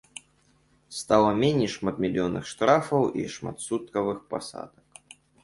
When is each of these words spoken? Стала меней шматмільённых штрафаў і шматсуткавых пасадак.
Стала 0.99 1.33
меней 1.43 1.69
шматмільённых 1.73 2.49
штрафаў 2.53 3.01
і 3.21 3.27
шматсуткавых 3.35 4.17
пасадак. 4.35 5.17